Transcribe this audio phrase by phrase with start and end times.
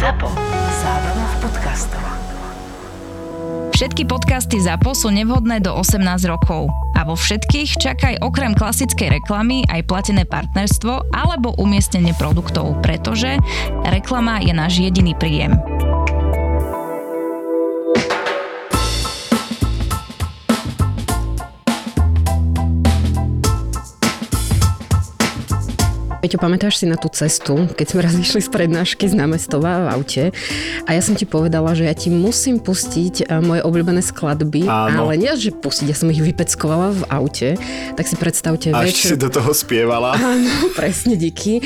[0.00, 0.32] ZAPO.
[0.80, 2.04] Zábrná v podcastov.
[3.76, 6.72] Všetky podcasty ZAPO sú nevhodné do 18 rokov.
[6.96, 13.36] A vo všetkých čakaj okrem klasickej reklamy aj platené partnerstvo alebo umiestnenie produktov, pretože
[13.92, 15.52] reklama je náš jediný príjem.
[26.20, 29.96] Peťo, pamätáš si na tú cestu, keď sme raz išli z prednášky z námestova v
[29.96, 30.24] aute
[30.84, 35.08] a ja som ti povedala, že ja ti musím pustiť eh, moje obľúbené skladby, Áno.
[35.08, 37.48] ale nie, že pustiť, ja som ich vypeckovala v aute,
[37.96, 39.12] tak si predstavte A večer.
[39.12, 40.12] si do toho spievala.
[40.12, 41.64] Áno, presne, díky.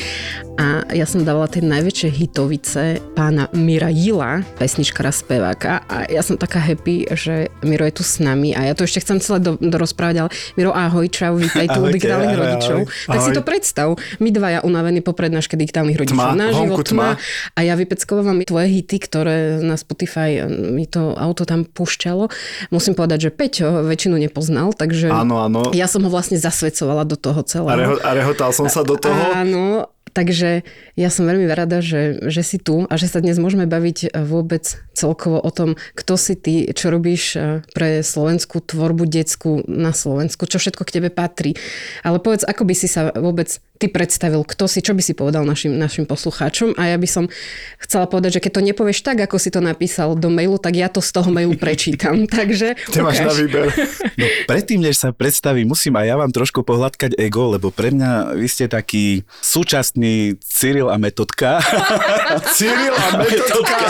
[0.54, 6.38] A ja som dávala tie najväčšie hitovice pána Mira Jila, pesničkara, speváka a ja som
[6.38, 9.58] taká happy, že Miro je tu s nami a ja to ešte chcem celé do,
[9.58, 12.78] dorozprávať, ale Miro, ahoj, čau, vítaj tu u digitálnych ahoj, rodičov.
[12.86, 13.10] ahoj.
[13.10, 13.88] Tak si to predstav,
[14.22, 16.22] my dvaja unavení po prednáške digitálnych rodičov.
[16.22, 17.18] Tma, na život tma.
[17.54, 22.30] A ja vypeckovávam tvoje hity, ktoré na Spotify eh, mi to auto tam púšťalo.
[22.70, 25.74] Musím povedať, že Peťo väčšinu nepoznal, takže Áno, áno.
[25.74, 27.74] ja som ho vlastne zasvedcovala do toho celého.
[27.74, 29.18] A, reho, a rehotal som sa do toho.
[29.34, 30.62] Áno, takže
[30.94, 34.22] ja som veľmi rada, že, že si tu a že sa dnes môžeme baviť e,
[34.22, 34.62] vôbec
[34.94, 37.38] celkovo o tom, kto si ty, čo robíš e,
[37.74, 41.58] pre slovenskú tvorbu detskú na Slovensku, čo všetko k tebe patrí.
[42.06, 45.42] Ale povedz, ako by si sa vôbec ty predstavil, kto si, čo by si povedal
[45.42, 47.24] našim, našim poslucháčom a ja by som
[47.82, 50.86] chcela povedať, že keď to nepovieš tak, ako si to napísal do mailu, tak ja
[50.86, 52.22] to z toho mailu prečítam.
[52.38, 53.66] Takže Ty máš na výber.
[54.14, 58.38] No predtým, než sa predstavím, musím aj ja vám trošku pohľadkať ego, lebo pre mňa
[58.38, 61.58] vy ste taký súčasný Cyril a metodka.
[62.56, 63.86] Cyril a metodka.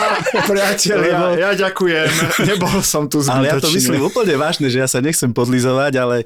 [0.49, 2.09] Priatelia, Lebo- ja ďakujem.
[2.49, 3.37] Nebol som tu zbytočný.
[3.37, 6.17] ale ja to myslím úplne vážne, že ja sa nechcem podlizovať, ale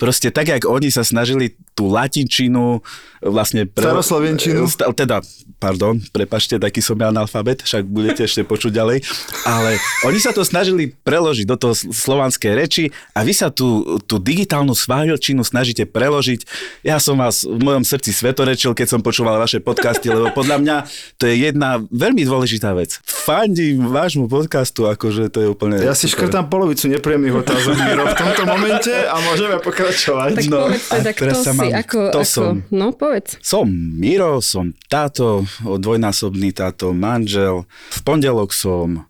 [0.00, 2.80] proste tak, jak oni sa snažili tú latinčinu
[3.20, 3.68] vlastne...
[3.68, 4.64] Staroslovenčinu.
[4.64, 5.20] Sta- Teda,
[5.60, 9.04] pardon, prepašte, taký som ja analfabet, však budete ešte počuť ďalej,
[9.44, 9.76] ale
[10.08, 14.16] oni sa to snažili preložiť do toho sl- slovanskej reči a vy sa tú, tú
[14.16, 16.48] digitálnu sváľčinu snažíte preložiť.
[16.80, 20.76] Ja som vás v mojom srdci svetorečil, keď som počúval vaše podcasty, lebo podľa mňa
[21.20, 22.96] to je jedna veľmi dôležitá vec.
[23.04, 25.76] Fandím vášmu podcastu, akože to je úplne...
[25.76, 26.32] Ja si super.
[26.32, 29.89] škrtám polovicu nepríjemných otázok, Miro, v tomto momente a môžeme pokračovať.
[29.92, 32.54] Tak No, povedz teda, kto sa si, mám- ako, kto ako, som?
[32.70, 33.30] no povedz.
[33.38, 37.66] Som Miro, som táto, dvojnásobný táto manžel.
[37.90, 39.06] V pondelok som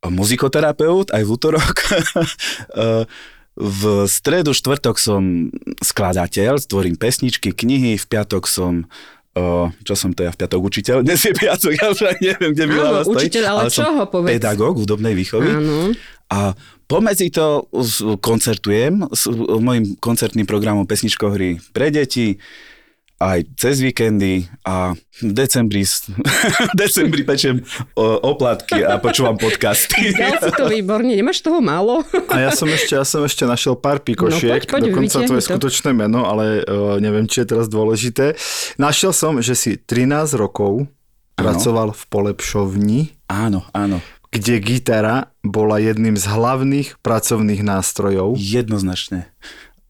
[0.00, 1.74] muzikoterapeut, aj v útorok.
[3.58, 8.86] v stredu, štvrtok som skladateľ, tvorím pesničky, knihy, v piatok som
[9.36, 10.96] O, čo som to ja v piatok učiteľ?
[11.04, 13.28] Dnes je piatok, ja už aj neviem, kde hlava stojí.
[13.28, 14.32] učiteľ, ale som čoho, povedz?
[14.34, 15.48] Pedagóg hudobnej výchovy.
[15.52, 15.92] Áno.
[16.28, 16.58] A
[16.88, 17.68] pomedzi to
[18.18, 19.28] koncertujem s
[19.62, 22.40] mojim koncertným programom Pesničkohry pre deti,
[23.18, 25.82] aj cez víkendy a v decembri,
[26.70, 27.58] v decembri pečiem
[27.92, 30.10] o, oplatky a počúvam podcasty.
[30.14, 32.06] Dal si to výborne, nemáš toho málo?
[32.30, 35.34] A ja som ešte, ja som ešte našiel pár pikošiek, No, poď, poď, dokonca to
[35.34, 35.48] je to.
[35.50, 38.38] skutočné meno, ale uh, neviem, či je teraz dôležité.
[38.78, 40.86] Našiel som, že si 13 rokov
[41.34, 43.98] pracoval v polepšovni, Áno, áno,
[44.30, 48.38] kde gitara bola jedným z hlavných pracovných nástrojov.
[48.38, 49.26] jednoznačne.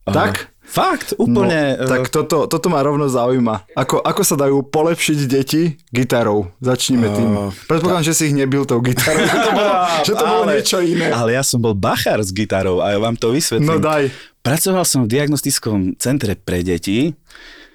[0.05, 0.49] Tak?
[0.69, 1.75] Fakt, úplne.
[1.75, 3.73] No, tak toto, toto ma rovno zaujíma.
[3.73, 6.53] Ako, ako sa dajú polepšiť deti gitarou?
[6.59, 7.31] Začníme tým.
[7.31, 9.73] Oh, Predpokladám, že si ich nebil tou gitarou, že to bolo,
[10.07, 11.09] že to bolo Ale- niečo iné.
[11.09, 13.81] Ale ja som bol bachár s gitarou a ja vám to No vysvetlím.
[13.81, 14.13] daj.
[14.39, 17.17] Pracoval som v diagnostickom centre pre deti.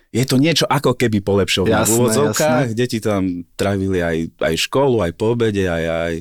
[0.10, 2.66] Je to niečo ako keby polepšovná Jasné, v úvodzovkách.
[2.72, 6.14] Deti tam trávili aj, aj školu, aj po obede, aj, aj,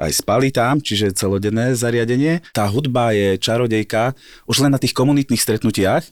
[0.00, 2.40] aj spali tam, čiže celodenné zariadenie.
[2.56, 4.16] Tá hudba je čarodejka
[4.48, 6.08] už len na tých komunitných stretnutiach.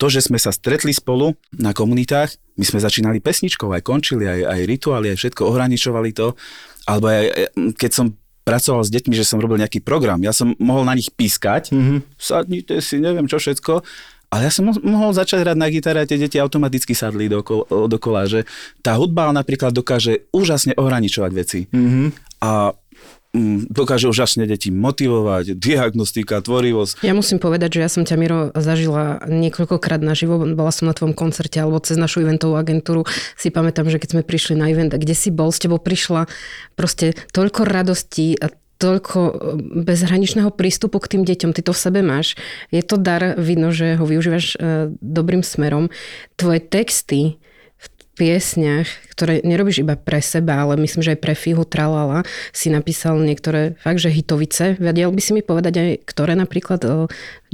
[0.00, 4.48] To, že sme sa stretli spolu na komunitách, my sme začínali pesničkou, aj končili, aj,
[4.48, 6.32] aj rituály, aj všetko, ohraničovali to.
[6.88, 8.06] Alebo aj, keď som
[8.40, 12.16] pracoval s deťmi, že som robil nejaký program, ja som mohol na nich pískať, mm-hmm.
[12.16, 13.84] sadnite si, neviem čo všetko,
[14.32, 17.68] ale ja som mo- mohol začať hrať na gitare a tie deti automaticky sadli dokol,
[17.68, 18.48] dokola, že
[18.80, 21.60] tá hudba napríklad dokáže úžasne ohraničovať veci.
[21.68, 22.06] Mm-hmm.
[22.40, 22.72] A
[23.70, 27.06] dokáže úžasne deti motivovať, diagnostika, tvorivosť.
[27.06, 30.42] Ja musím povedať, že ja som ťa, Miro, zažila niekoľkokrát naživo.
[30.54, 33.06] Bola som na tvojom koncerte alebo cez našu eventovú agentúru.
[33.38, 36.26] Si pamätám, že keď sme prišli na event, kde si bol, s tebou prišla
[36.74, 38.50] proste toľko radosti a
[38.80, 39.32] toľko e,
[39.84, 41.52] bezhraničného prístupu k tým deťom.
[41.52, 42.34] Ty to v sebe máš.
[42.72, 44.58] Je to dar, vidno, že ho využívaš e,
[45.04, 45.92] dobrým smerom.
[46.40, 47.36] Tvoje texty
[48.18, 53.16] piesniach, ktoré nerobíš iba pre seba, ale myslím, že aj pre Fihu Tralala si napísal
[53.22, 54.76] niektoré fakt, že hitovice.
[54.76, 56.82] Vedel by si mi povedať aj, ktoré napríklad,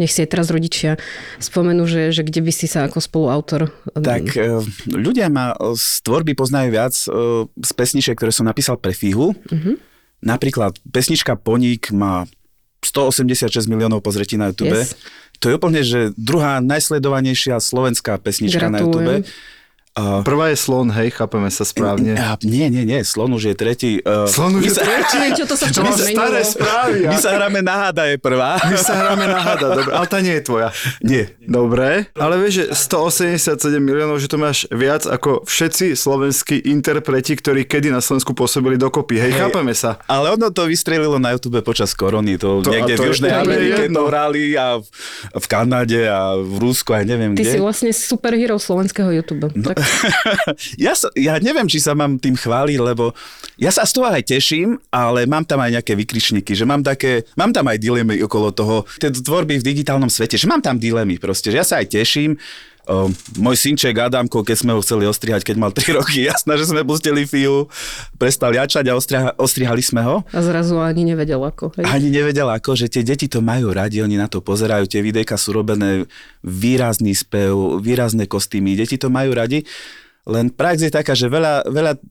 [0.01, 0.99] nech si aj teraz rodičia
[1.39, 3.71] spomenú, že, že kde by si sa ako spoluautor...
[3.95, 4.59] Tak e,
[4.91, 7.09] ľudia ma z tvorby poznajú viac e,
[7.47, 9.37] z pesničiek, ktoré som napísal pre Fihu.
[9.37, 9.77] Uh-huh.
[10.25, 12.27] Napríklad pesnička Poník má
[12.83, 14.75] 186 miliónov pozretí na YouTube.
[14.75, 14.97] Yes.
[15.43, 19.23] To je úplne, že druhá najsledovanejšia slovenská pesnička na Gratulujem.
[19.23, 19.55] YouTube.
[19.97, 22.13] Uh, Prvá je slon, hej, chápeme sa správne.
[22.15, 23.91] a, nie, nie, nie, Slon už je tretí.
[23.99, 25.17] Uh, Slon už my je sa, tretí?
[25.33, 26.99] Čo to sa To včera mám staré správy.
[27.03, 28.61] My sa hráme na háda je prvá.
[28.61, 30.69] My sa hráme na hada, dobre, ale tá nie je tvoja.
[31.01, 31.33] Nie.
[31.41, 33.49] Dobre, ale vieš, že 187
[33.79, 39.17] miliónov, že to máš viac ako všetci slovenskí interpreti, ktorí kedy na Slovensku pôsobili dokopy.
[39.17, 39.97] Hej, chápeme sa.
[40.05, 42.37] Ale ono to vystrelilo na YouTube počas korony.
[42.37, 44.85] To, To- niekde to v Južnej Amerike to hrali a v,
[45.33, 47.51] v Kanade a v Rusku a neviem Ty kde.
[47.51, 49.49] si vlastne superhero slovenského YouTube.
[49.55, 49.73] No.
[49.73, 49.86] Tak,
[50.87, 53.13] ja, sa, ja neviem, či sa mám tým chváliť, lebo
[53.57, 57.25] ja sa z toho aj teším, ale mám tam aj nejaké vykričníky, že mám také,
[57.39, 61.17] mám tam aj dilemy okolo toho, tie tvorby v digitálnom svete, že mám tam dilemy
[61.17, 62.37] proste, že ja sa aj teším,
[62.87, 63.11] O,
[63.43, 66.87] môj synček Adamko, keď sme ho chceli ostrihať, keď mal 3 roky, jasné, že sme
[66.87, 67.67] pustili Fiu,
[68.15, 70.23] prestal jačať a ostriha, ostrihali sme ho.
[70.23, 71.75] a zrazu ani nevedel ako.
[71.75, 71.85] Hej.
[71.91, 75.35] Ani nevedel ako, že tie deti to majú radi, oni na to pozerajú, tie videjka
[75.35, 76.07] sú robené
[76.47, 79.67] výrazný spev, výrazné kostýmy, deti to majú radi.
[80.27, 82.03] Len prax je taká, že veľa, veľa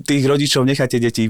[0.00, 1.26] tých rodičov necháte deti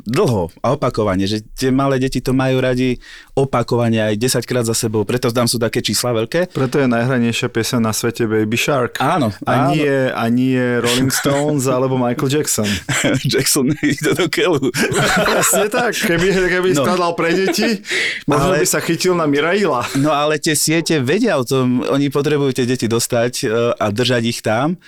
[0.00, 2.94] dlho a opakovane, že tie malé deti to majú radi
[3.34, 6.46] opakovane aj 10 krát za sebou, preto tam sú také čísla veľké.
[6.48, 8.98] Preto je najhranejšia pieseň na svete Baby Shark.
[8.98, 9.74] Áno, A áno.
[9.74, 12.70] nie, a nie Rolling Stones alebo Michael Jackson.
[13.26, 14.70] Jackson ide do keľu.
[15.26, 15.90] Presne tak.
[15.92, 16.86] Keby, keby No.
[16.86, 17.82] skladal pre deti,
[18.24, 19.82] možno Ale- by sa chytil na Miraila.
[19.96, 24.22] No ale tie siete vedia o tom, oni potrebujú tie deti dostať e, a držať
[24.24, 24.78] ich tam.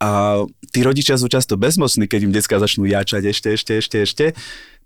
[0.00, 0.42] A
[0.72, 4.26] tí rodičia sú často bezmocní, keď im detská začnú jačať ešte, ešte, ešte, ešte.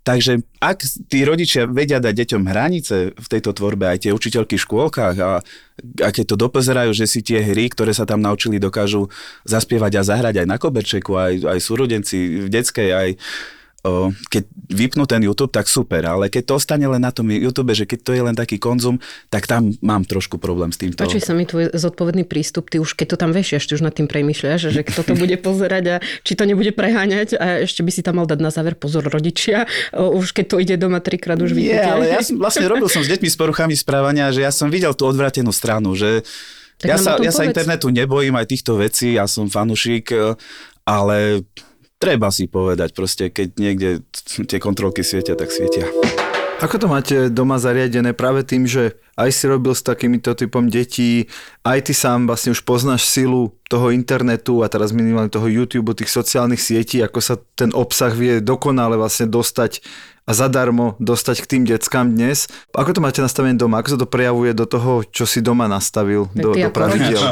[0.05, 4.61] Takže ak tí rodičia vedia dať deťom hranice v tejto tvorbe, aj tie učiteľky v
[4.61, 5.41] škôlkach a,
[5.81, 9.09] a keď to dopozerajú, že si tie hry, ktoré sa tam naučili, dokážu
[9.49, 13.09] zaspievať a zahrať aj na koberčeku, aj, aj súrodenci v detskej, aj
[14.29, 17.85] keď vypnú ten YouTube, tak super, ale keď to ostane len na tom YouTube, že
[17.85, 18.97] keď to je len taký konzum,
[19.29, 21.05] tak tam mám trošku problém s týmto.
[21.05, 23.93] Páči sa mi tvoj zodpovedný prístup, ty už keď to tam vešiaš, ty už nad
[23.93, 25.95] tým premýšľaš, že kto to bude pozerať a
[26.25, 29.69] či to nebude preháňať a ešte by si tam mal dať na záver pozor rodičia,
[29.93, 31.91] už keď to ide doma trikrát už Nie, vypnete.
[31.91, 34.97] ale ja som, vlastne robil som s deťmi s poruchami správania, že ja som videl
[34.97, 36.25] tú odvratenú stranu, že
[36.81, 40.35] Tak ja sa, ja sa internetu nebojím aj týchto vecí, ja som fanušik, e,
[40.83, 41.45] ale
[41.99, 43.89] treba si povedať proste, keď niekde
[44.47, 45.87] tie kontrolky svietia, tak svietia.
[46.63, 51.27] Ako to máte doma zariadené práve tým, že aj si robil s takýmito typom detí,
[51.67, 56.07] aj ty sám vlastne už poznáš silu toho internetu a teraz minimálne toho YouTube, tých
[56.07, 59.83] sociálnych sietí, ako sa ten obsah vie dokonale vlastne dostať
[60.25, 62.49] a zadarmo dostať k tým deckám dnes.
[62.73, 63.77] Ako to máte nastavené doma?
[63.79, 66.25] Ako sa to prejavuje do toho, čo si doma nastavil?
[66.33, 66.69] Tak Do, do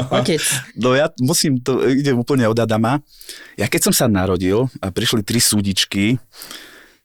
[0.22, 0.42] otec.
[0.78, 3.02] No ja musím, to idem úplne od Adama.
[3.58, 6.22] Ja keď som sa narodil a prišli tri súdičky,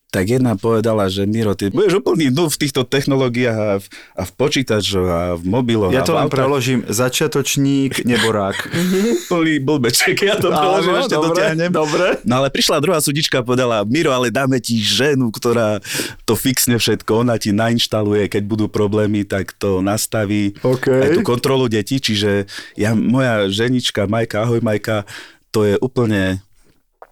[0.09, 3.85] tak jedna povedala, že Miro, ty budeš úplný nu v týchto technológiách a v,
[4.17, 5.93] a v počítačoch a v mobiloch.
[5.93, 6.33] Ja to len autách.
[6.33, 6.81] preložím.
[6.89, 8.57] Začiatočník, neborák.
[9.29, 11.69] Plný blbeček, ja to preložím, ešte dobre, dotiahnem.
[11.69, 12.07] dobre.
[12.25, 15.77] No ale prišla druhá súdička a povedala, Miro, ale dáme ti ženu, ktorá
[16.25, 20.89] to fixne všetko, ona ti nainštaluje, keď budú problémy, tak to nastaví OK.
[20.89, 25.05] aj tú kontrolu detí, čiže ja, moja ženička, Majka, ahoj Majka,
[25.53, 26.41] to je úplne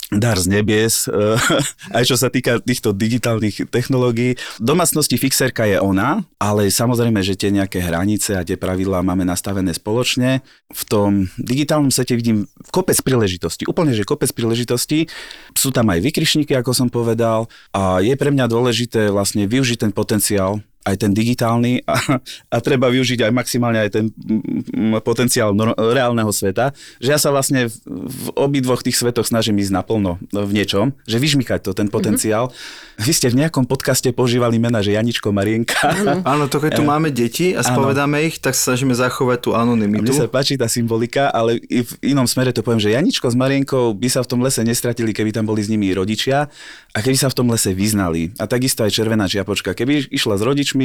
[0.08, 1.12] dar z nebies,
[1.98, 4.40] aj čo sa týka týchto digitálnych technológií.
[4.40, 9.28] V domácnosti fixerka je ona, ale samozrejme, že tie nejaké hranice a tie pravidlá máme
[9.28, 10.40] nastavené spoločne.
[10.72, 15.12] V tom digitálnom svete vidím kopec príležitostí, úplne, že kopec príležitostí.
[15.52, 19.92] Sú tam aj vykrišníky, ako som povedal, a je pre mňa dôležité vlastne využiť ten
[19.92, 25.76] potenciál aj ten digitálny a, a treba využiť aj maximálne aj ten mm, potenciál nor-
[25.76, 26.72] reálneho sveta,
[27.04, 27.76] že ja sa vlastne v,
[28.08, 32.50] v obidvoch tých svetoch snažím ísť naplno v niečom, že vyžmykať to, ten potenciál.
[32.50, 33.04] Mm-hmm.
[33.04, 35.92] Vy ste v nejakom podcaste používali mena, že Janičko Marienka.
[36.32, 39.68] Áno, to keď tu máme deti a spovedáme ich, tak sa snažíme zachovať tú A
[39.68, 40.16] Mne anonymitu.
[40.16, 43.92] sa páči tá symbolika, ale i v inom smere to poviem, že Janičko s Marienkou
[43.98, 46.48] by sa v tom lese nestratili, keby tam boli s nimi rodičia
[46.94, 48.34] a keby sa v tom lese vyznali.
[48.38, 49.74] A takisto aj červená čiapočka.
[49.74, 50.77] Keby išla s rodičmi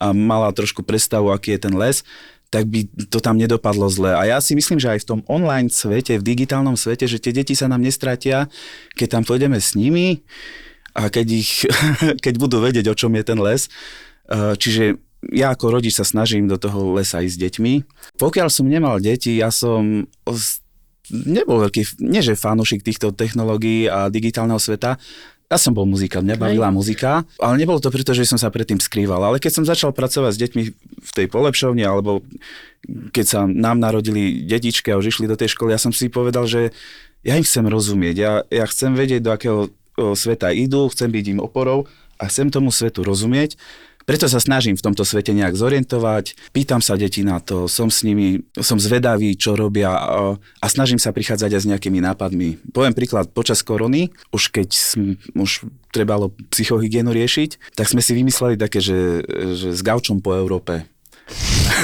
[0.00, 2.00] a mala trošku predstavu, aký je ten les,
[2.48, 4.14] tak by to tam nedopadlo zle.
[4.14, 7.34] A ja si myslím, že aj v tom online svete, v digitálnom svete, že tie
[7.34, 8.46] deti sa nám nestratia,
[8.94, 10.22] keď tam pôjdeme s nimi
[10.94, 11.66] a keď, ich,
[12.24, 13.66] keď budú vedieť, o čom je ten les.
[14.30, 14.96] Eh, Čiže
[15.34, 17.74] ja ako rodič sa snažím do toho lesa ísť s deťmi.
[18.20, 20.06] Pokiaľ som nemal deti, ja som
[21.10, 24.98] nebol veľký, nie že fanúšik týchto technológií a digitálneho sveta,
[25.46, 28.82] ja som bol muzikant, mňa bavila muzika, ale nebolo to preto, že som sa predtým
[28.82, 29.22] skrýval.
[29.22, 30.62] Ale keď som začal pracovať s deťmi
[30.98, 32.26] v tej polepšovni, alebo
[33.14, 36.50] keď sa nám narodili detičky a už išli do tej školy, ja som si povedal,
[36.50, 36.74] že
[37.22, 39.58] ja im chcem rozumieť, ja, ja chcem vedieť, do akého
[39.98, 41.86] o, sveta idú, chcem byť im oporou
[42.18, 43.54] a chcem tomu svetu rozumieť.
[44.06, 48.06] Preto sa snažím v tomto svete nejak zorientovať, pýtam sa deti na to, som s
[48.06, 50.38] nimi, som zvedavý, čo robia a,
[50.70, 52.62] snažím sa prichádzať aj s nejakými nápadmi.
[52.70, 58.54] Poviem príklad, počas korony, už keď sm, už trebalo psychohygienu riešiť, tak sme si vymysleli
[58.54, 59.26] také, že,
[59.58, 60.86] že s gaučom po Európe.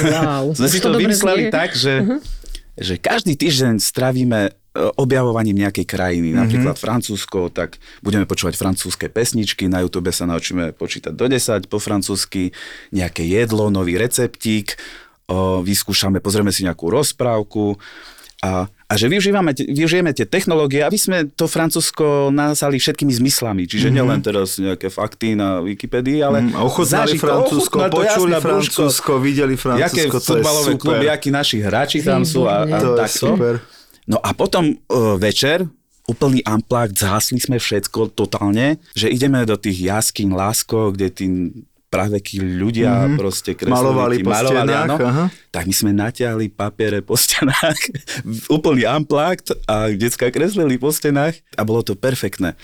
[0.07, 0.53] Wow.
[0.63, 1.51] sme si to, to vymysleli znie.
[1.51, 2.19] tak, že, uh-huh.
[2.79, 6.85] že každý týždeň stravíme objavovaním nejakej krajiny, napríklad mm-hmm.
[6.89, 12.49] Francúzsko, tak budeme počúvať francúzske pesničky, na YouTube sa naučíme počítať do 10 po francúzsky,
[12.89, 14.73] nejaké jedlo, nový receptík,
[15.29, 17.77] o, vyskúšame, pozrieme si nejakú rozprávku
[18.41, 23.87] a, a že využívame, využijeme tie technológie, aby sme to Francúzsko nazali všetkými zmyslami, čiže
[23.87, 23.95] mm-hmm.
[23.95, 30.33] nielen teraz nejaké fakty na Wikipedii, ale mm, ochutnali Francúzsko, počuli Francúzsko, videli Francúzsko, to
[30.41, 30.75] je super.
[30.81, 33.27] kluby, akí naši hráči tam sú a, a to takto.
[33.29, 33.55] Je super.
[34.07, 35.63] No a potom uh, večer
[36.03, 41.25] úplný amplák, zhasli sme všetko totálne, že ideme do tých jaskyň Lásko, kde tí
[41.87, 43.19] pravekí ľudia mm-hmm.
[43.21, 45.25] proste kreslili, malovali po malovali, stenách, áno, aha.
[45.53, 47.77] tak my sme natiahli papiere po stenách,
[48.49, 52.57] úplný amplakt a detská kreslili po stenách a bolo to perfektné.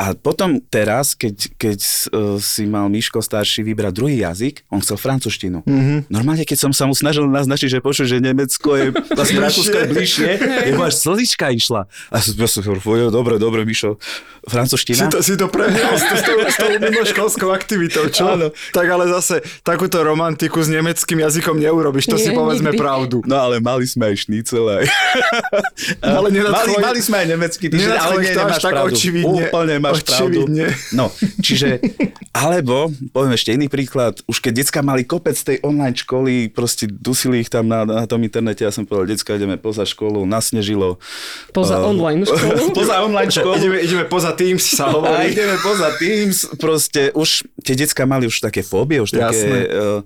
[0.00, 1.78] A potom teraz, keď, keď
[2.08, 5.60] uh, si mal Miško starší vybrať druhý jazyk, on chcel francúzštinu.
[5.60, 6.08] Mm-hmm.
[6.08, 9.86] Normálne, keď som sa mu snažil naznačiť, že počuť, že Nemecko je vlastne Rakúsko je
[9.92, 10.30] bližšie,
[10.72, 11.84] jeho až slzička išla.
[12.08, 14.00] A ja som hovoril, dobre, dobre, Mišo,
[14.48, 15.04] francúzština.
[15.04, 18.24] Si to, si to prehral s, s, tou, s tou mimoškolskou aktivitou, čo?
[18.40, 18.56] Áno.
[18.72, 22.80] Tak ale zase takúto romantiku s nemeckým jazykom neurobiš, to Nie, si povedzme nikdy.
[22.80, 23.20] pravdu.
[23.28, 24.84] No ale mali sme aj šnicel aj.
[26.00, 28.94] Ale mali, mali sme aj nemecký týždeň, ale nie, nemáš tak pravdu.
[28.94, 29.48] očividne.
[29.48, 30.66] Úplne máš Očividne.
[30.70, 30.94] pravdu.
[30.94, 31.04] No,
[31.38, 31.82] čiže,
[32.30, 37.42] alebo, poviem ešte iný príklad, už keď decka mali kopec tej online školy, proste dusili
[37.42, 41.02] ich tam na, na tom internete, ja som povedal, decka, ideme poza školu, nasnežilo.
[41.50, 42.70] Poza Uh, online školu.
[42.78, 43.56] poza online školu.
[43.58, 45.32] Ideme, ideme poza Teams, sa A hovorí.
[45.32, 49.58] ideme poza Teams, proste už tie decka mali už také fóbie, už také, Jasné.
[49.70, 50.00] uh,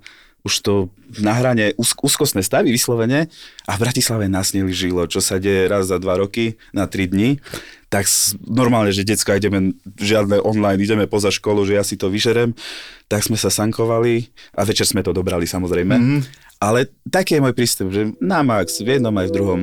[0.44, 0.74] už to
[1.24, 3.32] na hrane úz, úzkostné stavy vyslovene
[3.64, 7.40] a v Bratislave nás žilo, čo sa deje raz za dva roky na tri dni,
[7.94, 8.10] tak
[8.42, 12.50] normálne, že decka ideme žiadne online, ideme poza školu, že ja si to vyžerem,
[13.06, 15.94] tak sme sa sankovali a večer sme to dobrali samozrejme.
[15.94, 16.20] Mm-hmm.
[16.58, 19.60] Ale taký je môj prístup, že na max, v jednom aj v druhom.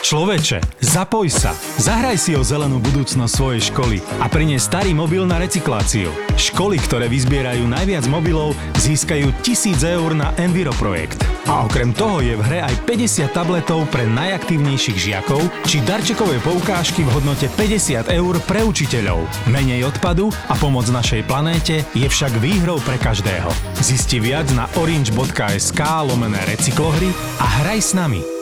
[0.00, 1.52] Človeče, zapoj sa.
[1.76, 6.12] Zahraj si o zelenú budúcnosť svojej školy a prinies starý mobil na recykláciu.
[6.40, 11.20] Školy, ktoré vyzbierajú najviac mobilov, získajú 1000 eur na Enviro projekt.
[11.50, 17.02] A okrem toho je v hre aj 50 tabletov pre najaktívnejších žiakov či darčekové poukážky
[17.02, 19.26] v hodnote 50 eur pre učiteľov.
[19.50, 23.50] Menej odpadu a pomoc našej planéte je však výhrou pre každého.
[23.82, 27.10] Zisti viac na orange.sk lomené recyklohry
[27.42, 28.39] a hraj s nami.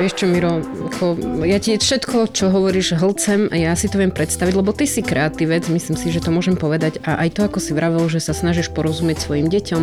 [0.00, 4.08] Vieš čo, Miro, ako, ja ti všetko, čo hovoríš, hlcem a ja si to viem
[4.08, 7.60] predstaviť, lebo ty si kreatívec, myslím si, že to môžem povedať a aj to, ako
[7.60, 9.82] si vravel, že sa snažíš porozumieť svojim deťom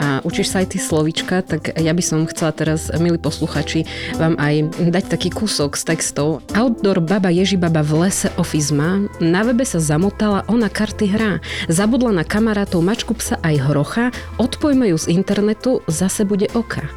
[0.00, 3.84] a učíš sa aj tie slovička, tak ja by som chcela teraz, milí posluchači,
[4.16, 6.40] vám aj dať taký kúsok z textov.
[6.56, 11.44] Outdoor baba Ježibaba v lese office má, na webe sa zamotala, ona karty hrá.
[11.68, 14.08] Zabudla na kamarátov mačku psa aj hrocha,
[14.40, 16.88] odpojme ju z internetu, zase bude oka.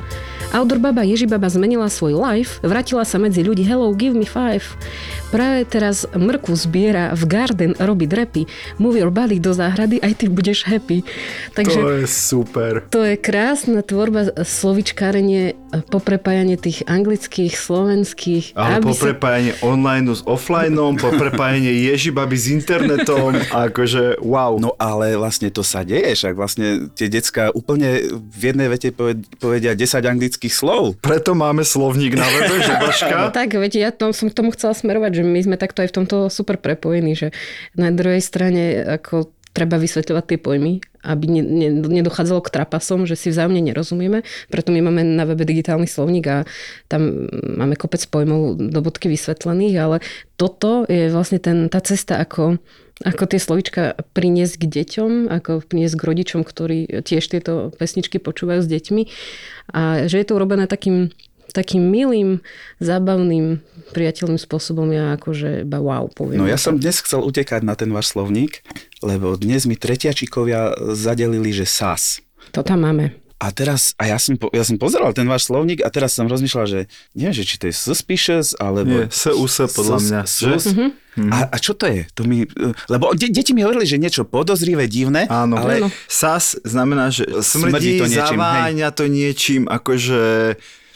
[0.53, 4.62] Outdoor baba Ježibaba zmenila svoj life, vrátila sa medzi ľudí Hello, give me five.
[5.33, 8.45] Práve teraz mrku zbiera, v garden robí drepy.
[8.77, 11.01] Move your body do záhrady, aj ty budeš happy.
[11.51, 12.85] Takže To je super.
[12.87, 18.53] to je krásna tvorba, slovičkárenie, poprepájanie tých anglických, slovenských.
[18.53, 24.55] Ale aby po sa- prepájanie online s offlineom, po prepájanie ježibaby s internetom, akože wow.
[24.55, 29.25] No ale vlastne to sa deje, však vlastne tie decka úplne v jednej vete poved-
[29.37, 30.99] povedia 10 anglických slov.
[30.99, 33.15] Preto máme slovník na webe, že Baška.
[33.33, 35.97] Tak, viete, ja to, som k tomu chcela smerovať, že my sme takto aj v
[36.03, 37.31] tomto super prepojení, že
[37.73, 43.13] na druhej strane ako treba vysvetľovať tie pojmy, aby ne, ne, nedochádzalo k trapasom, že
[43.13, 44.25] si vzájomne nerozumieme.
[44.49, 46.37] Preto my máme na webe digitálny slovník a
[46.89, 49.97] tam máme kopec pojmov do bodky vysvetlených, ale
[50.41, 52.57] toto je vlastne ten, tá cesta, ako,
[53.05, 53.81] ako tie slovička
[54.17, 59.03] priniesť k deťom, ako priniesť k rodičom, ktorí tiež tieto pesničky počúvajú s deťmi.
[59.77, 61.13] A že je to urobené takým
[61.53, 62.41] takým milým,
[62.81, 63.62] zábavným,
[63.93, 66.41] priateľným spôsobom ja akože iba wow poviem.
[66.41, 68.65] No ja som dnes chcel utekať na ten váš slovník,
[69.05, 72.25] lebo dnes mi tretiačikovia zadelili, že SAS.
[72.51, 73.24] To tam máme.
[73.43, 76.63] A teraz, a ja som, ja som pozeral ten váš slovník a teraz som rozmýšľal,
[76.63, 76.79] že
[77.12, 79.03] neviem, že či to je suspicious, alebo...
[79.03, 80.22] Nie, SUS podľa Sus- mňa.
[80.24, 80.63] Sus.
[80.72, 80.88] že?
[81.27, 82.07] A, a čo to je?
[82.15, 82.48] To mi,
[82.88, 85.91] lebo de, deti mi hovorili, že niečo podozrivé, divné, Áno, ale ale...
[86.07, 90.22] SAS znamená, že Smrdí smrdí, to niečím, zaváňa to niečím akože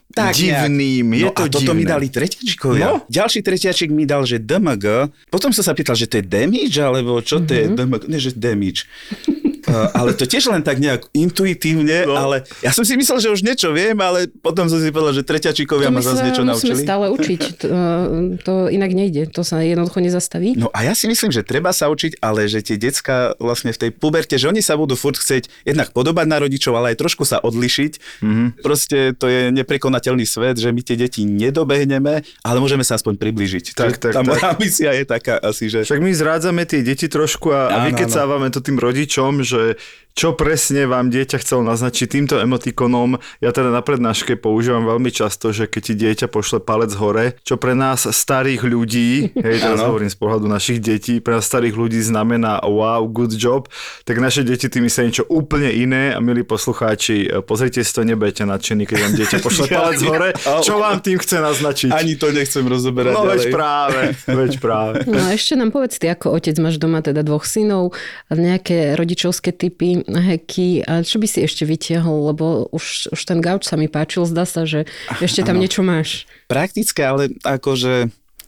[0.09, 1.07] tak divným.
[1.13, 1.77] Je no to a toto divné.
[1.77, 2.85] mi dali tretiačkovia.
[2.85, 2.93] No.
[3.05, 5.11] Ďalší tretiačik mi dal, že DMG.
[5.27, 7.75] Potom som sa pýtal, že to je damage, alebo čo to je Mhm.
[7.75, 8.01] DMG?
[8.07, 8.87] Nie, že damage.
[9.67, 12.15] Uh, ale to tiež len tak nejak intuitívne, No.
[12.15, 15.27] ale ja som si myslel, že už niečo viem, ale potom som si povedal, že
[15.27, 16.81] tretiačikovia ma zase niečo musíme naučili.
[16.83, 17.41] stále učiť.
[17.57, 17.69] To,
[18.43, 19.27] to inak nejde.
[19.33, 20.55] To sa jednoducho nezastaví.
[20.55, 23.79] No a ja si myslím, že treba sa učiť, ale že tie decka vlastne v
[23.81, 27.25] tej puberte, že oni sa budú furt chcieť jednak podobať na rodičov, ale aj trošku
[27.25, 27.91] sa odlišiť.
[28.21, 28.27] Mhm.
[28.27, 28.47] Mm-hmm.
[28.61, 33.65] Proste to je neprekonateľný svet, že my tie deti nedobehneme, ale môžeme sa aspoň približiť.
[33.73, 34.27] Tak, tak, tá tak.
[34.29, 35.83] moja misia je taká asi, že...
[35.83, 39.75] Však my zrádzame tie deti trošku a, a Áno, vykecávame to tým rodičom, že je,
[40.17, 43.21] čo presne vám dieťa chcel naznačiť týmto emotikonom.
[43.37, 47.61] Ja teda na prednáške používam veľmi často, že keď ti dieťa pošle palec hore, čo
[47.61, 52.01] pre nás starých ľudí, hej, teraz hovorím z pohľadu našich detí, pre nás starých ľudí
[52.01, 53.69] znamená wow, good job,
[54.09, 58.41] tak naše deti tým myslia niečo úplne iné a milí poslucháči, pozrite si to, nebejte
[58.49, 60.29] nadšení, keď vám dieťa pošle palec hore,
[60.65, 61.93] čo vám tým chce naznačiť.
[61.93, 63.53] Ani to nechcem rozoberať No veď ďalej.
[63.53, 64.97] práve, veď práve.
[65.05, 67.93] No a ešte nám povedz ty, ako otec máš doma teda dvoch synov,
[68.33, 73.67] nejaké rodičovské typy, heky, a čo by si ešte vytiahol, lebo už, už ten gauč
[73.67, 74.87] sa mi páčil, zdá sa, že
[75.19, 75.67] ešte tam áno.
[75.67, 76.23] niečo máš.
[76.47, 78.07] Praktické, ale akože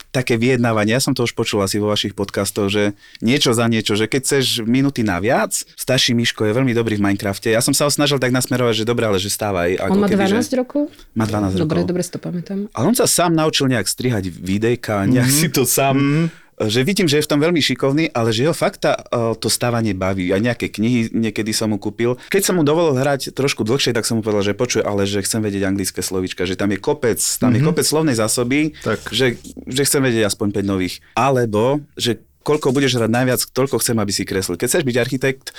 [0.09, 3.93] také vyjednávanie, ja som to už počul asi vo vašich podcastoch, že niečo za niečo,
[3.93, 7.53] že keď chceš minúty naviac, starší Miško je veľmi dobrý v Minecrafte.
[7.53, 9.77] Ja som sa ho snažil tak nasmerovať, že dobre, ale že stávaj.
[9.77, 10.57] Ako On má keby, 12 že...
[10.57, 10.89] rokov?
[11.13, 11.89] Má 12 Dobre, rokov.
[11.93, 12.65] dobre si to pamätám.
[12.73, 15.35] Ale on sa sám naučil nejak strihať videjka, nejak Mhm.
[15.37, 15.45] mm-hmm.
[15.45, 15.95] si to sám...
[16.01, 16.48] Mm-hmm.
[16.59, 19.47] Že vidím, že je v tom veľmi šikovný, ale že ho fakt tá, eh, to
[19.47, 20.35] stávanie baví.
[20.35, 22.19] Aj nejaké knihy niekedy som mu kúpil.
[22.27, 25.23] Keď som mu dovolil hrať trošku dlhšie, tak som mu povedal, že počuj, ale že
[25.23, 27.55] chcem vedieť anglické slovička, že tam je kopec, tam mm-hmm.
[27.55, 29.11] je kopec slovnej zásoby, Tak.
[29.11, 29.39] Že,
[29.71, 30.99] že chcem vedieť aspoň 5 nových.
[31.15, 34.59] Alebo, že koľko budeš hrať najviac, toľko chcem, aby si kreslil.
[34.59, 35.55] Keď chceš byť architekt,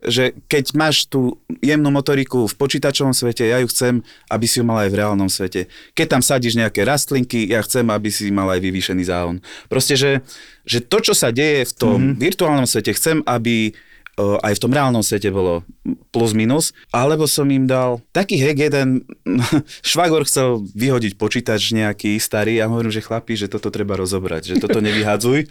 [0.00, 4.00] že keď máš tú jemnú motoriku v počítačovom svete, ja ju chcem,
[4.32, 5.68] aby si ju mal aj v reálnom svete.
[5.92, 9.44] Keď tam sadíš nejaké rastlinky, ja chcem, aby si mal aj vyvýšený záhon.
[9.68, 10.24] Proste, že,
[10.64, 12.20] že to, čo sa deje v tom mm-hmm.
[12.20, 13.76] virtuálnom svete, chcem, aby
[14.16, 15.68] o, aj v tom reálnom svete bolo
[16.08, 19.04] plus minus, alebo som im dal taký hack jeden,
[19.84, 24.56] švagor chcel vyhodiť počítač nejaký starý a hovorím, že chlapi, že toto treba rozobrať, že
[24.56, 25.44] toto nevyhadzuj.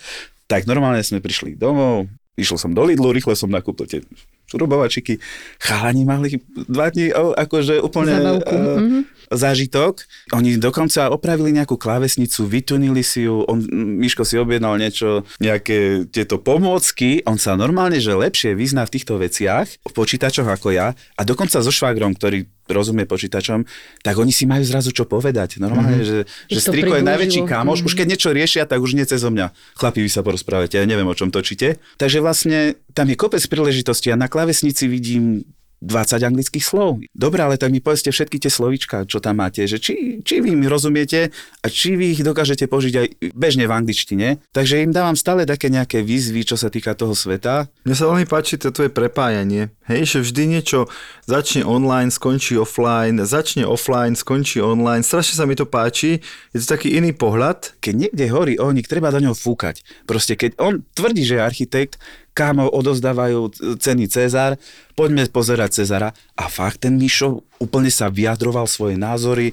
[0.50, 4.02] Tak normálne sme prišli domov, išiel som do Lidlu, rýchle som nakúpil tie
[4.50, 5.22] šurobovačiky.
[5.62, 10.04] Chalani mali dva dní akože úplne uh, zážitok.
[10.34, 13.62] Oni dokonca opravili nejakú klávesnicu, vytunili si ju, on,
[14.02, 19.22] Miško si objednal niečo, nejaké tieto pomôcky, on sa normálne, že lepšie vyzná v týchto
[19.22, 23.66] veciach, v počítačoch ako ja a dokonca so švagrom, ktorý rozumie počítačom,
[24.02, 25.58] tak oni si majú zrazu čo povedať.
[25.58, 26.26] Normálne, mm-hmm.
[26.50, 27.86] že, že striko je najväčší kámoš, Mhm.
[27.86, 29.52] už keď niečo riešia, tak už nie cez mňa.
[29.78, 31.78] Chlapi, vy sa porozprávate, ja neviem, o čom točíte.
[31.98, 35.44] Takže vlastne tam je kopec príležitostí a na klávesnici vidím
[35.80, 37.00] 20 anglických slov.
[37.16, 40.56] Dobre, ale tak mi povedzte všetky tie slovíčka, čo tam máte, že či, či vy
[40.56, 41.32] mi rozumiete
[41.64, 44.28] a či vy ich dokážete použiť aj bežne v angličtine.
[44.52, 47.72] Takže im dávam stále také nejaké výzvy, čo sa týka toho sveta.
[47.88, 49.72] Mne sa veľmi páči to tvoje prepájanie.
[49.88, 50.86] Hej, že vždy niečo
[51.26, 55.02] začne online, skončí offline, začne offline, skončí online.
[55.02, 56.22] Strašne sa mi to páči.
[56.54, 57.80] Je to taký iný pohľad.
[57.82, 59.82] Keď niekde horí ohník, treba do neho fúkať.
[60.06, 61.98] Proste keď on tvrdí, že je architekt,
[62.34, 64.56] kámo odozdávajú ceny Cezar,
[64.94, 66.16] poďme pozerať Cezara.
[66.36, 69.52] A fakt ten Mišo úplne sa vyjadroval svoje názory,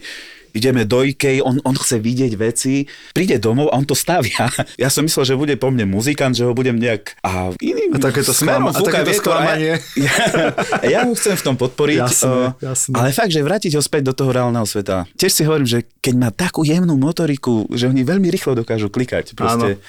[0.57, 4.49] ideme do Ikei, on, on chce vidieť veci, príde domov a on to stavia.
[4.81, 7.19] Ja som myslel, že bude po mne muzikant, že ho budem nejak...
[7.25, 9.73] A iným A takéto smerom sklama- a takéto sklamanie.
[10.07, 10.49] Ja, ja,
[10.85, 11.99] ja ho chcem v tom podporiť.
[11.99, 12.95] Jasné, o, jasné.
[12.95, 15.09] Ale fakt, že vrátiť ho späť do toho reálneho sveta.
[15.19, 19.35] Tiež si hovorím, že keď má takú jemnú motoriku, že oni veľmi rýchlo dokážu klikať.
[19.35, 19.83] Proste.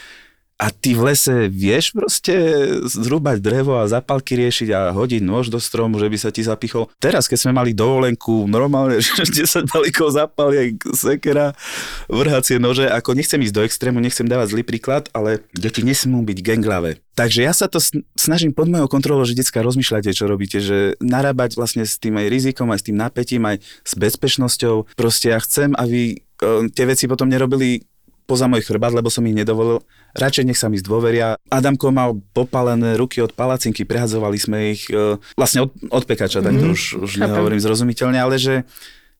[0.57, 2.33] A ty v lese vieš proste
[2.81, 6.89] zrúbať drevo a zapalky riešiť a hodiť nôž do stromu, že by sa ti zapichol.
[6.97, 11.53] Teraz, keď sme mali dovolenku, normálne, že 10 balíkov zapaliek, sekera,
[12.09, 16.37] vrhacie nože, ako nechcem ísť do extrému, nechcem dávať zlý príklad, ale deti nesmú byť
[16.41, 16.97] genglavé.
[17.13, 20.97] Takže ja sa to sn- snažím pod mojou kontrolou, že detská rozmýšľate, čo robíte, že
[21.01, 24.93] narábať vlastne s tým aj rizikom, aj s tým napätím, aj s bezpečnosťou.
[24.93, 27.89] Proste ja chcem, aby e, tie veci potom nerobili
[28.27, 29.79] poza môj chrbát, lebo som ich nedovolil.
[30.11, 31.39] Radšej nech sa mi zdôveria.
[31.47, 36.59] Adamko mal popálené ruky od palacinky, prehadzovali sme ich e, vlastne od, od pekača, tak
[36.59, 37.31] to už, už Chápem.
[37.31, 38.67] nehovorím zrozumiteľne, ale že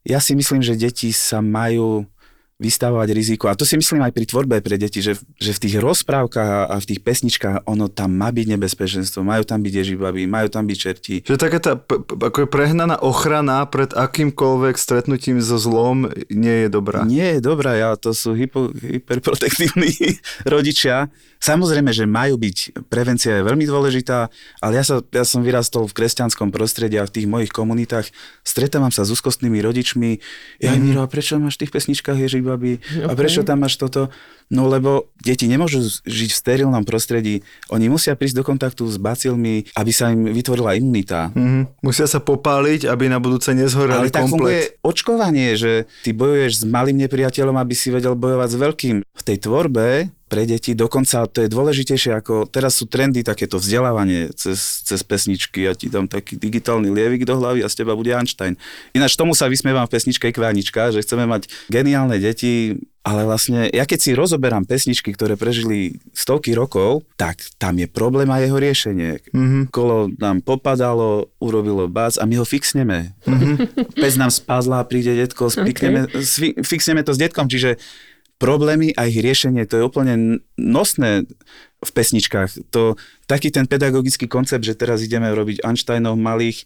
[0.04, 2.04] ja si myslím, že deti sa majú
[2.58, 3.46] vystavovať riziku.
[3.46, 6.76] A to si myslím aj pri tvorbe pre deti, že, že v tých rozprávkach a
[6.82, 10.78] v tých pesničkách ono tam má byť nebezpečenstvo, majú tam byť ježibaby, majú tam byť
[10.78, 11.15] čerti.
[11.22, 17.06] Že taká tá ako je prehnaná ochrana pred akýmkoľvek stretnutím so zlom nie je dobrá.
[17.06, 20.17] Nie je dobrá, ja, to sú hypo, hyperprotektívni
[20.50, 21.13] rodičia.
[21.38, 24.34] Samozrejme, že majú byť, prevencia je veľmi dôležitá,
[24.65, 28.10] ale ja, sa, ja som vyrastol v kresťanskom prostredí a v tých mojich komunitách
[28.41, 30.17] stretávam sa s úzkostnými rodičmi.
[30.58, 30.82] Ja mm.
[30.82, 32.47] Miro, a prečo máš v tých pesničkách ježibaby?
[33.04, 34.08] A prečo tam máš toto?
[34.48, 37.44] No lebo deti nemôžu žiť v sterilnom prostredí.
[37.68, 41.36] Oni musia prísť do kontaktu s bacilmi, aby sa im vytvorila imunita.
[41.36, 41.84] Mhm.
[41.84, 46.68] Musia sa popáliť, aby na budúce nezhoreli Ale tak funguje očkovanie, že ty bojuješ s
[46.68, 48.96] malým nepriateľom, aby si vedel bojovať s veľkým.
[49.04, 54.30] V tej tvorbe pre deti, dokonca to je dôležitejšie ako, teraz sú trendy takéto vzdelávanie
[54.36, 58.12] cez, cez pesničky, ja ti dám taký digitálny lievik do hlavy a z teba bude
[58.12, 58.60] Einstein.
[58.92, 62.76] Ináč tomu sa vysmievam v pesničke Kvánička, že chceme mať geniálne deti,
[63.08, 68.28] ale vlastne, ja keď si rozoberám pesničky, ktoré prežili stovky rokov, tak tam je problém
[68.28, 69.24] a jeho riešenie.
[69.32, 69.63] Mm-hmm.
[69.72, 73.16] Kolo nám popadalo, urobilo bác a my ho fixneme.
[73.24, 73.56] Mm-hmm.
[73.96, 76.60] Pes nám spázla, príde detko, spikneme, okay.
[76.68, 77.80] fixneme to s detkom, čiže
[78.38, 80.13] problémy a ich riešenie, to je úplne
[80.58, 81.26] nosné
[81.78, 82.69] v pesničkách.
[82.73, 86.65] To, taký ten pedagogický koncept, že teraz ideme robiť Einsteinov malých,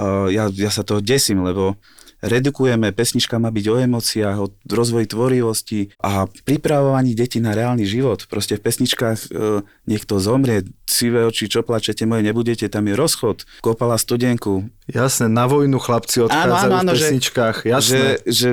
[0.00, 1.76] uh, ja, ja sa toho desím, lebo
[2.22, 8.30] redukujeme, pesnička má byť o emóciách, o rozvoji tvorivosti a pripravovaní detí na reálny život.
[8.30, 9.26] Proste v pesničkách e,
[9.90, 14.70] niekto zomrie, sivé oči, čo plačete moje, nebudete, tam je rozchod, kopala studenku.
[14.86, 18.02] Jasné, na vojnu chlapci odchádzajú áno, áno, v pesničkách, že, jasné.
[18.26, 18.50] Že,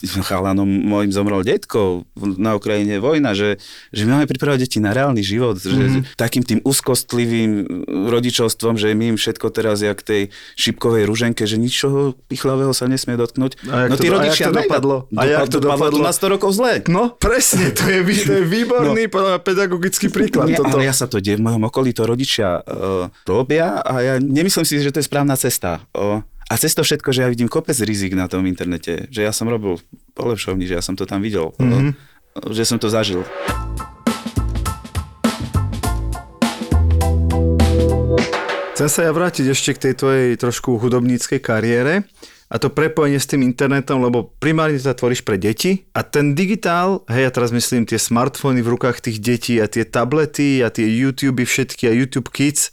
[0.00, 4.96] že chalanom môjim zomrel detko, na Ukrajine vojna, že, že my máme pripravať deti na
[4.96, 6.06] reálny život, mm-hmm.
[6.06, 7.66] že takým tým úzkostlivým
[8.10, 13.20] rodičovstvom, že my im všetko teraz jak tej šipkovej ruženke, že ničoho pichlavého sa nesmie
[13.20, 13.52] dotknúť.
[13.68, 15.12] A no tí a rodičia to dopadlo?
[15.12, 16.00] A jak to dopadlo?
[16.00, 16.80] na 100 rokov zle.
[16.88, 19.36] No, presne, to je, to je výborný no.
[19.44, 20.48] pedagogický príklad.
[20.48, 20.80] Nie, toto.
[20.80, 24.64] ale ja sa to deje v mojom okolí, to rodičia uh, robia a ja nemyslím
[24.64, 25.84] si, že to je správna cesta.
[25.92, 29.32] Uh, a cez to všetko, že ja vidím kopec rizik na tom internete, že ja
[29.36, 29.76] som robil
[30.16, 31.92] polepšovni, že ja som to tam videl, mm-hmm.
[32.52, 33.24] že som to zažil.
[38.74, 42.10] Chcem sa ja vrátiť ešte k tej tvojej trošku hudobníckej kariére
[42.52, 47.02] a to prepojenie s tým internetom, lebo primárne to tvoríš pre deti a ten digitál,
[47.08, 50.84] hej, ja teraz myslím tie smartfóny v rukách tých detí a tie tablety a tie
[50.84, 52.68] YouTube všetky a YouTube Kids.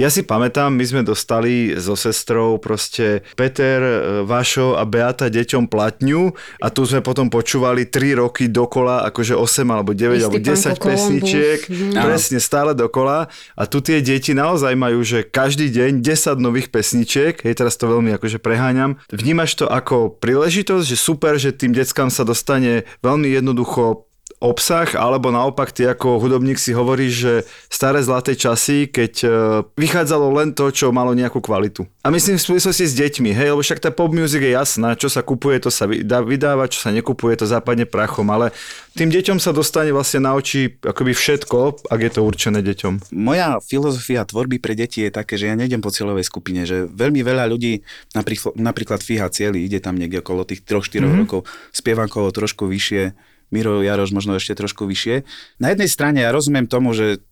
[0.00, 5.68] Ja si pamätám, my sme dostali so sestrou proste Peter, e, Vašo a Beata deťom
[5.68, 10.38] platňu a tu sme potom počúvali 3 roky dokola, akože 8 alebo 9 Istý alebo
[10.40, 10.88] pán 10 Columbus.
[10.88, 11.60] pesničiek.
[11.68, 12.00] Mhm.
[12.00, 13.28] Presne, stále dokola.
[13.60, 17.84] A tu tie deti naozaj majú, že každý deň 10 nových pesničiek, hej, teraz to
[17.84, 18.96] veľmi akože preháňam.
[19.12, 24.08] Vnímaš to ako príležitosť, že super, že tým deckám sa dostane veľmi jednoducho
[24.40, 27.34] obsah, alebo naopak ty ako hudobník si hovoríš, že
[27.68, 29.28] staré zlaté časy, keď e,
[29.76, 31.84] vychádzalo len to, čo malo nejakú kvalitu.
[32.00, 35.12] A myslím v súvislosti s deťmi, hej, lebo však tá pop music je jasná, čo
[35.12, 38.56] sa kupuje, to sa vydá- vydáva, čo sa nekupuje, to západne prachom, ale
[38.96, 43.12] tým deťom sa dostane vlastne na oči akoby všetko, ak je to určené deťom.
[43.12, 47.20] Moja filozofia tvorby pre deti je také, že ja nejdem po cieľovej skupine, že veľmi
[47.20, 47.84] veľa ľudí,
[48.16, 51.20] napríklad, napríklad Fíha Cieli, ide tam niekde okolo tých 3-4 mm-hmm.
[51.28, 51.40] rokov,
[51.76, 55.26] spievankovo trošku vyššie, Miro Jaroš možno ešte trošku vyššie.
[55.58, 57.22] Na jednej strane ja rozumiem tomu, že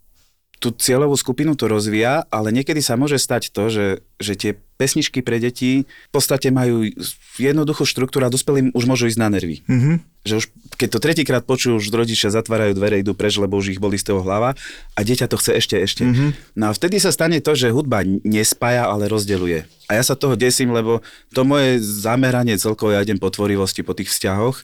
[0.59, 3.87] tú cieľovú skupinu to rozvíja, ale niekedy sa môže stať to, že,
[4.19, 6.87] že tie pesničky pre deti v podstate majú
[7.39, 9.63] jednoduchú štruktúru a dospelým už môžu ísť na nervy.
[9.67, 9.97] Mm-hmm.
[10.27, 13.83] Že už, keď to tretíkrát počujú, už rodičia zatvárajú dvere, idú preč, lebo už ich
[13.83, 14.59] boli z toho hlava
[14.95, 16.03] a dieťa to chce ešte, ešte.
[16.07, 16.59] Mm-hmm.
[16.59, 19.63] No a vtedy sa stane to, že hudba nespája, ale rozdeluje.
[19.87, 23.95] A ja sa toho desím, lebo to moje zameranie celkovo, ja idem po tvorivosti, po
[23.95, 24.61] tých vzťahoch,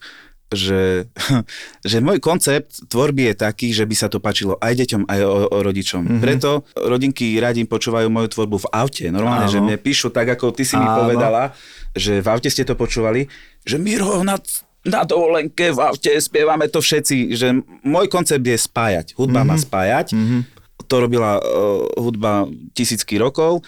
[0.52, 1.08] že,
[1.90, 5.36] že môj koncept tvorby je taký, že by sa to páčilo aj deťom, aj o,
[5.48, 6.02] o rodičom.
[6.04, 6.22] Mm-hmm.
[6.22, 9.04] Preto rodinky radi počúvajú moju tvorbu v aute.
[9.08, 9.54] Normálne, Áno.
[9.54, 11.04] že mne píšu tak, ako ty si mi Áno.
[11.04, 11.56] povedala,
[11.96, 13.30] že v aute ste to počúvali,
[13.64, 14.36] že Miro, na,
[14.84, 19.16] na dovolenke v aute spievame to všetci, že môj koncept je spájať.
[19.16, 19.48] Hudba mm-hmm.
[19.48, 20.12] má spájať.
[20.12, 20.40] Mm-hmm.
[20.84, 22.44] To robila uh, hudba
[22.76, 23.64] tisícky rokov.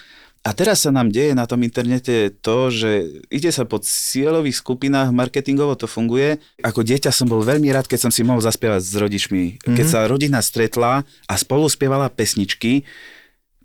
[0.46, 5.10] A teraz sa nám deje na tom internete to, že ide sa po cieľových skupinách,
[5.10, 6.38] marketingovo to funguje.
[6.62, 9.42] Ako dieťa som bol veľmi rád, keď som si mohol zaspievať s rodičmi.
[9.58, 9.74] Mm-hmm.
[9.74, 12.86] Keď sa rodina stretla a spolu spievala pesničky,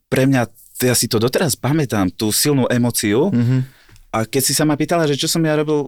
[0.10, 0.50] pre mňa,
[0.82, 3.30] ja si to doteraz pamätám, tú silnú emociu.
[3.30, 3.62] Mm-hmm.
[4.12, 5.88] A keď si sa ma pýtala, že čo som ja robil o,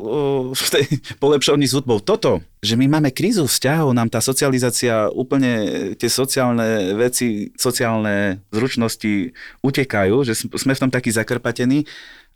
[0.56, 0.86] v tej
[1.20, 6.96] polepšovni s hudbou, toto, že my máme krízu vzťahov, nám tá socializácia, úplne tie sociálne
[6.96, 11.84] veci, sociálne zručnosti utekajú, že sme v tom takí zakrpatení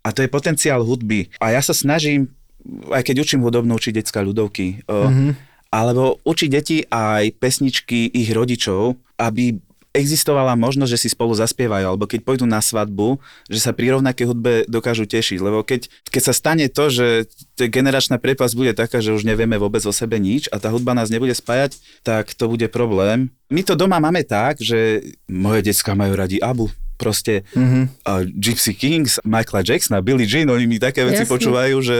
[0.04, 1.32] a to je potenciál hudby.
[1.40, 2.28] A ja sa snažím
[2.92, 4.84] aj keď učím hudobnú, učiť detská ľudovky.
[4.84, 5.30] Mm-hmm.
[5.68, 9.60] Alebo učiť deti aj pesničky ich rodičov, aby
[9.98, 13.18] existovala možnosť, že si spolu zaspievajú, alebo keď pôjdu na svadbu,
[13.50, 15.42] že sa pri rovnakej hudbe dokážu tešiť.
[15.42, 17.26] Lebo keď, keď sa stane to, že
[17.58, 21.10] generačná prepas bude taká, že už nevieme vôbec o sebe nič a tá hudba nás
[21.10, 21.74] nebude spájať,
[22.06, 23.34] tak to bude problém.
[23.50, 27.84] My to doma máme tak, že moje decka majú radi Abu, proste mm-hmm.
[28.04, 31.32] uh, Gypsy Kings, Michaela Jacksona, Billie Jean, oni mi také veci Jasne.
[31.32, 31.98] počúvajú, že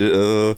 [0.00, 0.52] uh,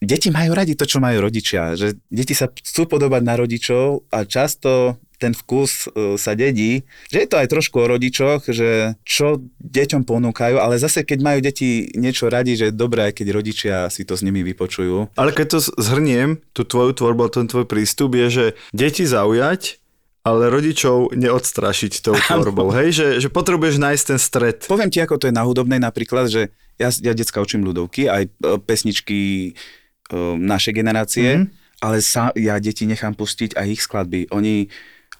[0.00, 1.76] deti majú radi to, čo majú rodičia.
[1.76, 7.22] Že deti sa chcú podobať na rodičov a často ten vkus uh, sa dedí, že
[7.22, 11.92] je to aj trošku o rodičoch, že čo deťom ponúkajú, ale zase keď majú deti
[11.92, 15.12] niečo radi, že je dobré, keď rodičia si to s nimi vypočujú.
[15.20, 19.80] Ale keď to zhrniem, tú tvoju tvorbu, ten tvoj prístup je, že deti zaujať,
[20.20, 22.92] ale rodičov neodstrašiť tou tvorbou, hej?
[22.92, 24.58] Že, že potrebuješ nájsť ten stred.
[24.68, 28.22] Poviem ti, ako to je na hudobnej napríklad, že ja, ja decka učím ľudovky, aj
[28.28, 28.30] e,
[28.60, 29.50] pesničky e,
[30.36, 31.80] našej generácie, mm-hmm.
[31.80, 34.28] ale sa, ja deti nechám pustiť aj ich skladby.
[34.36, 34.68] Oni,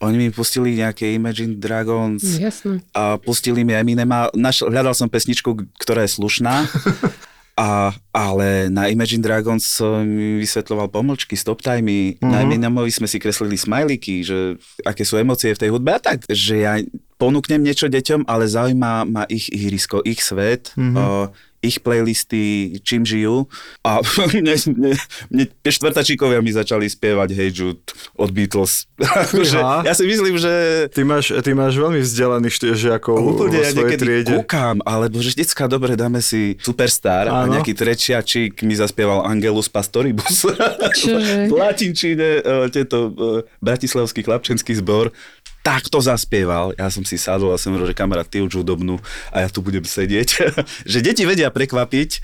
[0.01, 2.81] oni mi pustili nejaké Imagine Dragons Jasné.
[2.97, 4.33] a pustili mi Eminema.
[4.33, 6.65] Naš, hľadal som pesničku, ktorá je slušná,
[7.61, 10.01] a, ale na Imagine Dragons som
[10.41, 12.17] vysvetľoval pomlčky, stop timey.
[12.17, 12.31] Mm-hmm.
[12.33, 14.57] Na Eminemovi sme si kreslili smajliky, že
[14.89, 16.25] aké sú emócie v tej hudbe a tak.
[16.25, 16.81] Že ja
[17.21, 20.73] ponúknem niečo deťom, ale zaujíma ma ich ihrisko, ich svet.
[20.81, 20.97] Mm-hmm.
[20.97, 21.29] O,
[21.61, 22.41] ich playlisty,
[22.81, 23.45] čím žijú.
[23.81, 24.01] A
[24.33, 24.93] mne, mne,
[25.29, 28.89] mne štvrtačíkovia mi začali spievať Hey Jude od Beatles.
[29.31, 29.85] Fíha.
[29.85, 30.53] ja si myslím, že
[30.91, 34.33] Ty máš, ty máš veľmi vzdelaných št- žiakov Úplne vo ja niekedy triede.
[34.35, 37.55] kúkam, alebo že decka, dobre, dáme si Superstar a Áno.
[37.55, 40.49] nejaký trečiačík mi zaspieval Angelus Pastoribus.
[40.97, 41.47] Čože?
[41.51, 43.13] v Latinčine, e, tieto e,
[43.61, 45.13] bratislavský chlapčenský zbor
[45.61, 46.73] tak to zaspieval.
[46.77, 48.97] Ja som si sadol a som hovoril, že kamarát, ty už hudobnú
[49.29, 50.29] a ja tu budem sedieť.
[50.93, 52.21] že deti vedia prekvapiť e,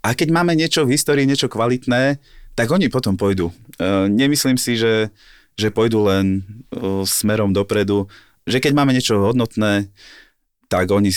[0.00, 2.16] a keď máme niečo v histórii, niečo kvalitné,
[2.56, 3.52] tak oni potom pôjdu.
[3.76, 5.12] E, Nemyslím si, že,
[5.56, 6.40] že pôjdu len
[6.72, 8.08] e, smerom dopredu,
[8.48, 9.92] že keď máme niečo hodnotné,
[10.70, 11.10] tak oni,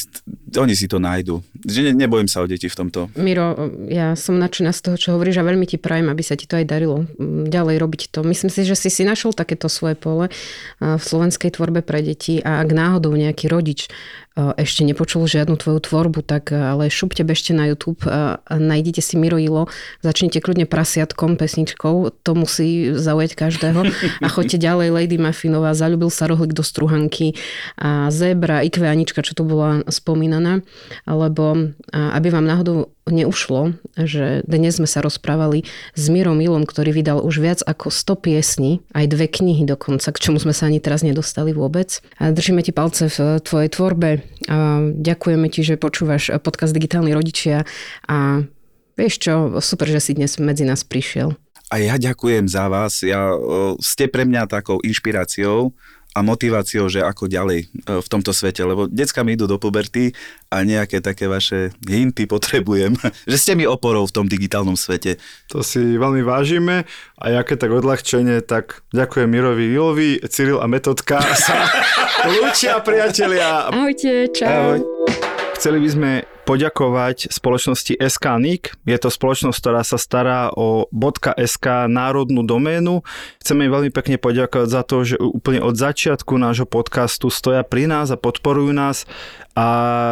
[0.58, 1.40] oni si to nájdu.
[1.64, 3.10] Že ne, nebojím sa o deti v tomto.
[3.16, 6.44] Miro, ja som nadšená z toho, čo hovoríš a veľmi ti prajem, aby sa ti
[6.44, 8.22] to aj darilo mm, ďalej robiť to.
[8.28, 10.28] Myslím si, že si si našiel takéto svoje pole
[10.80, 13.88] v slovenskej tvorbe pre deti a ak náhodou nejaký rodič
[14.34, 18.02] ešte nepočul žiadnu tvoju tvorbu, tak ale šupte bežte na YouTube
[18.50, 19.70] nájdete si Miro Ilo,
[20.02, 23.86] začnite kľudne prasiatkom, pesničkou, to musí zaujať každého
[24.26, 27.38] a choďte ďalej Lady Muffinová, Zaľubil sa rohlik do struhanky
[27.78, 30.66] a Zebra, Ikve Anička, čo tu bola spomínaná,
[31.06, 31.53] lebo
[31.92, 37.44] aby vám náhodou neušlo, že dnes sme sa rozprávali s Mirom Ilom, ktorý vydal už
[37.44, 41.52] viac ako 100 piesní, aj dve knihy dokonca, k čomu sme sa ani teraz nedostali
[41.52, 42.00] vôbec.
[42.20, 44.24] Držíme ti palce v tvojej tvorbe.
[45.00, 47.68] Ďakujeme ti, že počúvaš podcast Digitálni rodičia
[48.08, 48.44] a
[48.96, 51.36] vieš čo, super, že si dnes medzi nás prišiel.
[51.74, 53.02] A ja ďakujem za vás.
[53.02, 53.34] Ja,
[53.82, 55.74] ste pre mňa takou inšpiráciou
[56.14, 57.68] a motiváciou, že ako ďalej e,
[58.00, 60.14] v tomto svete, lebo decka mi idú do puberty
[60.54, 62.94] a nejaké také vaše hinty potrebujem,
[63.32, 65.18] že ste mi oporou v tom digitálnom svete.
[65.50, 66.86] To si veľmi vážime
[67.18, 71.66] a jaké tak odľahčenie, tak ďakujem Mirovi Ilovi, Cyril a Metodka sa
[72.30, 73.74] lúčia priatelia.
[73.74, 74.78] Ahojte, čau.
[74.78, 74.80] Ahoj.
[75.58, 76.12] Chceli by sme
[76.44, 78.76] poďakovať spoločnosti SKNIC.
[78.84, 80.92] Je to spoločnosť, ktorá sa stará o
[81.40, 83.02] .sk národnú doménu.
[83.40, 87.88] Chceme im veľmi pekne poďakovať za to, že úplne od začiatku nášho podcastu stoja pri
[87.88, 89.08] nás a podporujú nás
[89.56, 89.68] a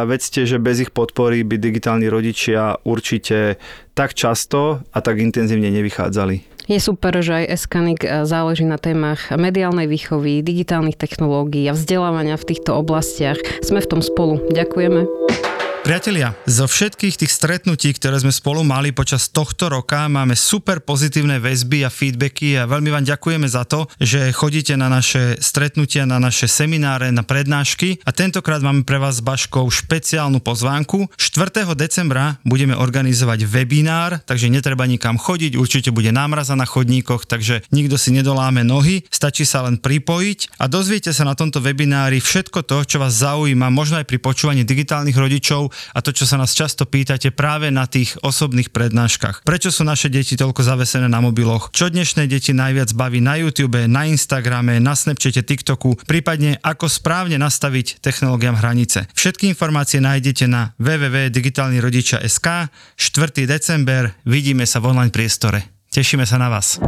[0.08, 3.60] vedzte, že bez ich podpory by digitálni rodičia určite
[3.92, 6.52] tak často a tak intenzívne nevychádzali.
[6.70, 12.54] Je super, že aj Eskanik záleží na témach mediálnej výchovy, digitálnych technológií a vzdelávania v
[12.54, 13.36] týchto oblastiach.
[13.66, 14.38] Sme v tom spolu.
[14.46, 15.51] Ďakujeme.
[15.82, 21.42] Priatelia, zo všetkých tých stretnutí, ktoré sme spolu mali počas tohto roka, máme super pozitívne
[21.42, 26.22] väzby a feedbacky a veľmi vám ďakujeme za to, že chodíte na naše stretnutia, na
[26.22, 31.10] naše semináre, na prednášky a tentokrát máme pre vás s Baškou špeciálnu pozvánku.
[31.18, 31.66] 4.
[31.74, 37.98] decembra budeme organizovať webinár, takže netreba nikam chodiť, určite bude námraza na chodníkoch, takže nikto
[37.98, 42.86] si nedoláme nohy, stačí sa len pripojiť a dozviete sa na tomto webinári všetko to,
[42.86, 46.88] čo vás zaujíma, možno aj pri počúvaní digitálnych rodičov a to, čo sa nás často
[46.88, 49.44] pýtate práve na tých osobných prednáškach.
[49.44, 51.70] Prečo sú naše deti toľko zavesené na mobiloch?
[51.74, 57.36] Čo dnešné deti najviac baví na YouTube, na Instagrame, na Snapchate, TikToku, prípadne ako správne
[57.36, 59.10] nastaviť technológiám hranice.
[59.12, 62.48] Všetky informácie nájdete na www.digitalnirodičia.sk
[62.96, 63.50] 4.
[63.50, 65.68] december, vidíme sa v online priestore.
[65.92, 66.80] Tešíme sa na vás.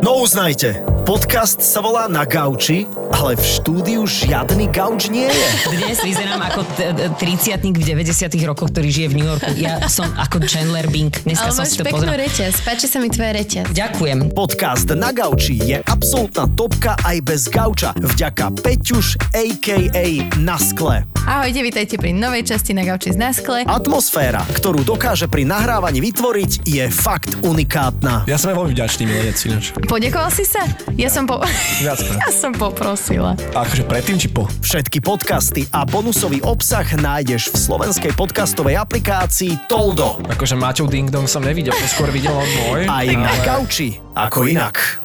[0.00, 2.82] No uznajte, Podcast sa volá Na gauči,
[3.14, 5.46] ale v štúdiu žiadny gauč nie je.
[5.70, 6.66] Dnes vyzerám ako
[7.14, 9.54] 30 v 90 rokoch, ktorý žije v New Yorku.
[9.54, 11.14] Ja som ako Chandler Bing.
[11.22, 12.26] Dneska Ale som máš si to peknú pozrel.
[12.26, 13.70] reťaz, páči sa mi tvoja reťaz.
[13.70, 14.34] Ďakujem.
[14.34, 17.94] Podcast Na gauči je absolútna topka aj bez gauča.
[17.94, 20.06] Vďaka Peťuš, a.k.a.
[20.42, 21.06] Na skle.
[21.26, 23.66] Ahojte, vítajte pri novej časti na gauči z Naskle.
[23.66, 28.26] Atmosféra, ktorú dokáže pri nahrávaní vytvoriť, je fakt unikátna.
[28.30, 29.74] Ja som aj veľmi vďačný milenec ináč.
[29.90, 30.62] Podekoval si sa?
[30.96, 31.44] Ja som po...
[31.84, 31.92] Ja
[32.32, 33.36] som poprosila.
[33.52, 34.48] A akože predtým či po?
[34.64, 40.24] Všetky podcasty a bonusový obsah nájdeš v slovenskej podcastovej aplikácii Toldo.
[40.24, 42.88] Akože Maťov Ding Dong som nevidel, to skôr videl on môj.
[42.88, 45.04] Aj na gauči, ako inak.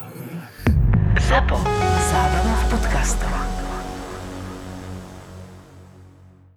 [1.28, 1.60] ZAPO.
[2.08, 3.51] Zábrná v podcastovách.